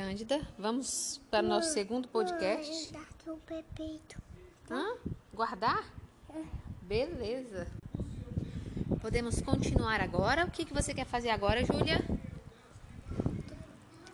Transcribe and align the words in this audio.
Cândida, 0.00 0.40
vamos 0.58 1.20
para 1.30 1.44
o 1.44 1.48
nosso 1.48 1.74
segundo 1.74 2.08
podcast. 2.08 2.90
Hã? 4.70 4.96
Guardar? 5.34 5.84
Beleza. 6.80 7.66
Podemos 9.02 9.42
continuar 9.42 10.00
agora? 10.00 10.46
O 10.46 10.50
que, 10.50 10.64
que 10.64 10.72
você 10.72 10.94
quer 10.94 11.04
fazer 11.04 11.28
agora, 11.28 11.62
Júlia? 11.62 12.02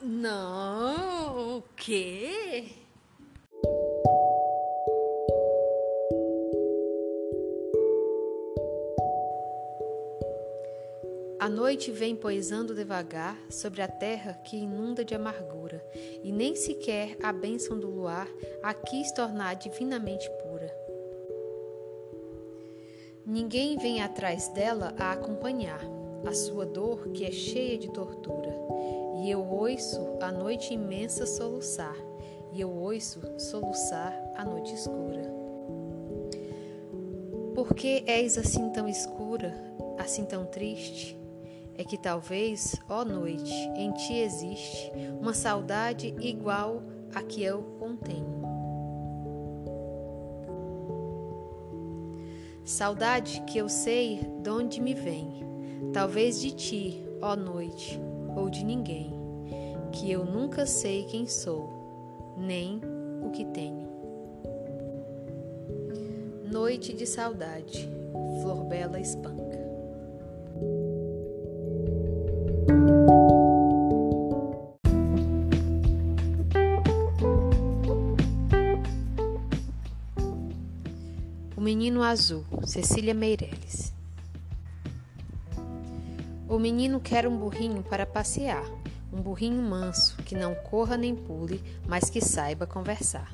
Não, 0.02 1.58
o 1.58 1.62
quê? 1.76 2.72
A 11.38 11.50
noite 11.50 11.90
vem 11.90 12.16
poisando 12.16 12.74
devagar 12.74 13.38
sobre 13.50 13.82
a 13.82 13.88
terra 13.88 14.32
que 14.32 14.56
inunda 14.56 15.04
de 15.04 15.14
amargura, 15.14 15.84
e 16.24 16.32
nem 16.32 16.56
sequer 16.56 17.14
a 17.22 17.30
bênção 17.30 17.78
do 17.78 17.88
luar 17.88 18.26
a 18.62 18.72
quis 18.72 19.12
tornar 19.12 19.54
divinamente 19.54 20.30
pura. 20.42 20.74
Ninguém 23.26 23.76
vem 23.76 24.00
atrás 24.00 24.48
dela 24.48 24.94
a 24.98 25.12
acompanhar 25.12 25.80
a 26.26 26.32
sua 26.32 26.64
dor 26.64 27.08
que 27.08 27.26
é 27.26 27.30
cheia 27.30 27.76
de 27.76 27.90
tortura, 27.90 28.56
e 29.22 29.30
eu 29.30 29.44
ouço 29.46 30.16
a 30.22 30.32
noite 30.32 30.72
imensa 30.72 31.26
soluçar, 31.26 31.96
e 32.54 32.62
eu 32.62 32.70
ouço 32.70 33.20
soluçar 33.38 34.18
a 34.34 34.44
noite 34.44 34.72
escura. 34.72 35.30
Por 37.54 37.74
que 37.74 38.02
és 38.06 38.38
assim 38.38 38.70
tão 38.70 38.88
escura, 38.88 39.52
assim 39.98 40.24
tão 40.24 40.46
triste? 40.46 41.15
É 41.78 41.84
que 41.84 41.98
talvez, 41.98 42.74
ó 42.88 43.04
noite, 43.04 43.52
em 43.76 43.92
ti 43.92 44.14
existe 44.14 44.90
uma 45.20 45.34
saudade 45.34 46.14
igual 46.20 46.82
a 47.14 47.22
que 47.22 47.42
eu 47.42 47.62
contenho. 47.78 48.36
Saudade 52.64 53.42
que 53.46 53.58
eu 53.58 53.68
sei 53.68 54.28
de 54.42 54.50
onde 54.50 54.80
me 54.80 54.92
vem, 54.92 55.44
talvez 55.92 56.40
de 56.40 56.50
ti, 56.50 57.08
ó 57.20 57.36
noite, 57.36 58.00
ou 58.34 58.50
de 58.50 58.64
ninguém, 58.64 59.12
que 59.92 60.10
eu 60.10 60.24
nunca 60.24 60.66
sei 60.66 61.04
quem 61.04 61.26
sou, 61.26 62.34
nem 62.36 62.80
o 63.24 63.30
que 63.30 63.44
tenho. 63.44 63.86
Noite 66.50 66.92
de 66.92 67.06
saudade, 67.06 67.88
Flor 68.42 68.64
Bela 68.64 68.98
Espanca. 68.98 69.45
O 81.56 81.60
Menino 81.62 82.02
Azul, 82.02 82.44
Cecília 82.66 83.14
Meireles. 83.14 83.90
O 86.46 86.58
menino 86.58 87.00
quer 87.00 87.26
um 87.26 87.34
burrinho 87.34 87.82
para 87.82 88.04
passear, 88.04 88.62
um 89.10 89.22
burrinho 89.22 89.62
manso, 89.62 90.18
que 90.18 90.34
não 90.34 90.54
corra 90.54 90.98
nem 90.98 91.16
pule, 91.16 91.64
mas 91.88 92.10
que 92.10 92.20
saiba 92.20 92.66
conversar. 92.66 93.32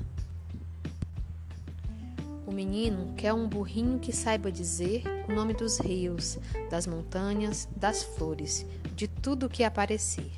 O 2.47 2.53
menino 2.53 3.12
quer 3.17 3.33
um 3.33 3.48
burrinho 3.48 3.98
que 3.98 4.12
saiba 4.12 4.53
dizer 4.53 5.03
o 5.28 5.33
nome 5.34 5.53
dos 5.53 5.78
rios, 5.78 6.39
das 6.70 6.87
montanhas, 6.87 7.69
das 7.75 8.05
flores, 8.05 8.65
de 8.95 9.09
tudo 9.09 9.47
o 9.47 9.50
que 9.50 9.65
aparecer. 9.65 10.31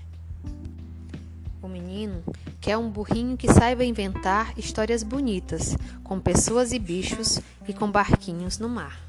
O 1.60 1.68
menino 1.68 2.22
quer 2.62 2.78
um 2.78 2.88
burrinho 2.88 3.36
que 3.36 3.52
saiba 3.52 3.84
inventar 3.84 4.58
histórias 4.58 5.02
bonitas, 5.02 5.76
com 6.04 6.20
pessoas 6.20 6.72
e 6.72 6.78
bichos 6.78 7.40
e 7.66 7.72
com 7.72 7.90
barquinhos 7.90 8.58
no 8.58 8.68
mar. 8.68 9.00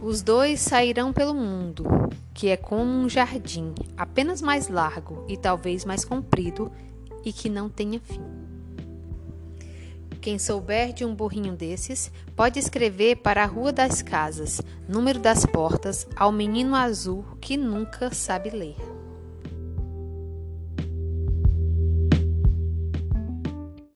Os 0.00 0.22
dois 0.22 0.60
sairão 0.60 1.12
pelo 1.12 1.34
mundo, 1.34 1.84
que 2.32 2.48
é 2.48 2.56
como 2.56 2.90
um 2.90 3.08
jardim, 3.08 3.74
apenas 3.96 4.40
mais 4.40 4.68
largo 4.68 5.26
e 5.28 5.36
talvez 5.36 5.84
mais 5.84 6.04
comprido 6.04 6.72
e 7.24 7.32
que 7.32 7.48
não 7.48 7.68
tenha 7.68 8.00
fim. 8.00 8.22
Quem 10.20 10.38
souber 10.38 10.92
de 10.92 11.04
um 11.04 11.14
burrinho 11.14 11.56
desses, 11.56 12.12
pode 12.36 12.56
escrever 12.56 13.16
para 13.16 13.42
a 13.42 13.46
Rua 13.46 13.72
das 13.72 14.02
Casas, 14.02 14.62
número 14.88 15.18
das 15.18 15.44
portas, 15.44 16.06
ao 16.14 16.30
menino 16.30 16.76
azul 16.76 17.24
que 17.40 17.56
nunca 17.56 18.14
sabe 18.14 18.50
ler. 18.50 19.01